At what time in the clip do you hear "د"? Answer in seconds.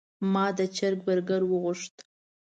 0.57-0.59